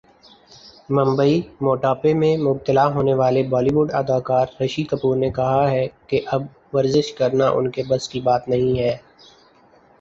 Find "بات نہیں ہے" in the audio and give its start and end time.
8.27-8.93